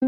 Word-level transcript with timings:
Je 0.00 0.06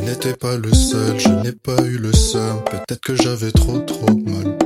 n'étais 0.00 0.34
pas 0.34 0.56
le 0.56 0.72
seul, 0.74 1.20
je 1.20 1.28
n'ai 1.28 1.52
pas 1.52 1.80
eu 1.84 1.98
le 1.98 2.12
seum, 2.12 2.64
peut-être 2.64 3.00
que 3.00 3.14
j'avais 3.14 3.52
trop 3.52 3.78
trop 3.78 4.10
mal. 4.16 4.59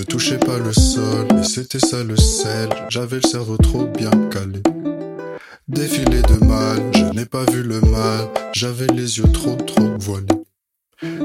Ne 0.00 0.04
touchais 0.06 0.38
pas 0.38 0.56
le 0.56 0.72
sol, 0.72 1.28
et 1.38 1.44
c'était 1.44 1.78
ça 1.78 2.02
le 2.02 2.16
sel, 2.16 2.70
j'avais 2.88 3.16
le 3.16 3.28
cerveau 3.28 3.58
trop 3.58 3.84
bien 3.84 4.10
calé. 4.30 4.62
Défilé 5.68 6.22
de 6.22 6.42
mal, 6.42 6.80
je 6.94 7.04
n'ai 7.14 7.26
pas 7.26 7.44
vu 7.52 7.62
le 7.62 7.82
mal, 7.82 8.26
j'avais 8.54 8.86
les 8.94 9.18
yeux 9.18 9.30
trop 9.30 9.56
trop 9.56 9.90
voilés. 9.98 10.26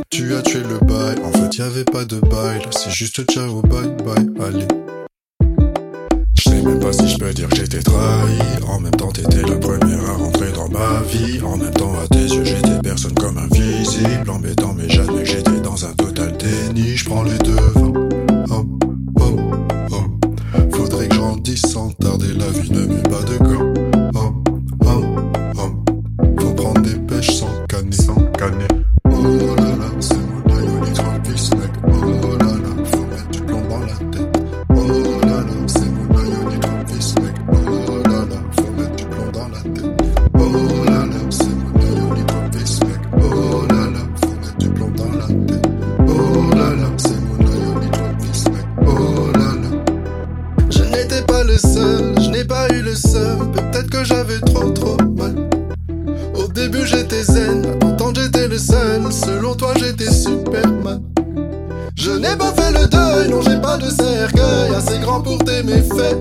Tu 0.10 0.36
as 0.36 0.42
tué 0.42 0.60
le 0.60 0.86
bail, 0.86 1.16
en 1.24 1.32
fait 1.32 1.58
y 1.58 1.62
avait 1.62 1.86
pas 1.86 2.04
de 2.04 2.20
bail, 2.20 2.64
c'est 2.72 2.92
juste 2.92 3.24
ciao 3.32 3.62
bye 3.62 3.96
bye, 4.04 4.46
allez. 4.46 4.68
Je 6.34 6.42
sais 6.42 6.62
même 6.62 6.82
pas 6.82 6.92
si 6.92 7.08
je 7.08 7.18
peux 7.18 7.34
dire 7.34 7.48
que 7.48 7.55
j'étais 7.55 7.82
trahi, 7.82 8.38
en 8.68 8.82
même 8.82 8.92
temps 8.92 9.14
t'étais 9.14 9.42
la 9.42 9.55
première 9.55 10.10
à 10.10 10.14
rentrer 10.16 10.52
dans 10.52 10.68
ma 10.68 11.02
vie, 11.04 11.42
en 11.42 11.55
même 11.55 11.72
temps 11.72 11.94
à 11.98 12.10
tes 12.10 12.26
yeux 12.26 12.44
j'étais 12.44 12.78
personne 12.84 13.14
comme 13.14 13.38
invisible, 13.38 14.30
embêtant 14.30 14.74
mais 14.78 14.90
j'admets 14.90 15.05
seul, 51.54 52.13
je 52.21 52.29
n'ai 52.29 52.43
pas 52.43 52.68
eu 52.74 52.82
le 52.82 52.96
seum. 52.96 53.51
Peut-être 53.51 53.90
que 53.90 54.04
j'avais 54.04 54.40
trop 54.40 54.71
trop 54.71 54.98
mal. 55.18 55.35
Au 56.34 56.48
début 56.48 56.85
j'étais 56.85 57.24
zen, 57.24 57.62
pourtant 57.79 58.12
j'étais 58.13 58.48
le 58.48 58.57
seul. 58.57 59.02
Selon 59.12 59.55
toi 59.55 59.74
j'étais 59.79 60.12
Superman. 60.12 61.02
Je 61.96 62.12
n'ai 62.12 62.35
pas 62.35 62.54
fait 62.54 62.71
le 62.71 62.87
deuil, 62.87 63.29
non 63.29 63.41
j'ai 63.41 63.60
pas 63.62 63.77
de 63.77 63.90
cercueil 63.90 64.75
assez 64.75 65.00
grand 65.00 65.22
pour 65.22 65.38
tes 65.40 65.63
méfaits. 65.63 66.18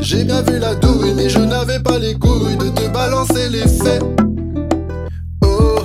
J'ai 0.00 0.24
bien 0.24 0.42
vu 0.42 0.58
la 0.58 0.74
douille, 0.74 1.14
mais 1.14 1.28
je 1.28 1.38
n'avais 1.40 1.78
pas 1.80 1.98
les 1.98 2.14
couilles 2.14 2.56
de 2.56 2.68
te 2.68 2.88
balancer 2.92 3.48
les 3.50 3.66
faits. 3.66 4.02
Oh, 5.44 5.82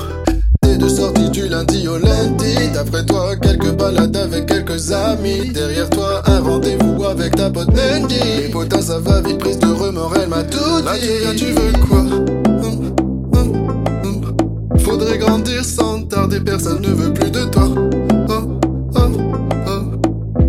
t'es 0.62 0.78
de 0.78 0.88
sortie 0.88 1.30
du 1.30 1.48
lundi 1.48 1.88
au 1.88 1.98
lundi. 1.98 2.56
D'après 2.74 3.06
toi, 3.06 3.36
quelques 3.36 3.72
balades 3.74 4.16
avec 4.16 4.46
quelques 4.46 4.92
amis. 4.92 5.52
Derrière 5.54 5.90
toi, 5.90 6.22
un 6.28 6.40
rendez-vous 6.40 6.85
avec 7.10 7.36
ta 7.36 7.50
pote 7.50 7.68
Mandy. 7.68 8.16
Les 8.38 8.50
potins, 8.50 8.82
ça 8.82 9.00
va 9.00 9.22
vite, 9.22 9.38
prise 9.38 9.60
de 9.60 9.68
remords, 9.68 10.14
elle 10.22 10.30
m'a 10.30 10.44
tout 10.44 10.58
dit. 10.58 10.86
Là, 10.86 10.94
tu 11.00 11.08
viens, 11.22 11.36
tu 11.36 11.46
veux 11.46 11.72
quoi 11.88 12.00
Hum, 12.00 12.94
hum, 13.34 13.76
hum. 14.04 14.80
Faudrait 14.80 15.18
grandir 15.18 15.64
sans 15.64 16.04
tarder, 16.04 16.40
personne 16.40 16.82
ne 16.82 16.90
veut 16.90 17.14
plus 17.14 17.32
de 17.32 17.44
toi. 17.46 17.70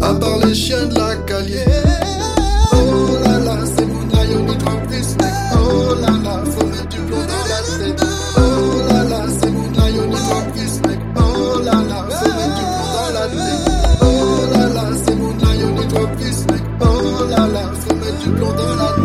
À 0.03 0.15
part 0.15 0.39
les 0.47 0.55
chiens 0.55 0.87
de 0.87 0.95
la 0.95 1.17
calier, 1.27 1.65
la 17.37 17.47
lave, 17.47 17.77
son 17.87 17.97
mec 17.97 18.19
du 18.23 18.31
blond 18.31 18.53
de 18.53 18.79
la 18.79 18.96